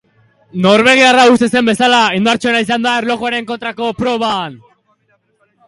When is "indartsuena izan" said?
2.21-2.87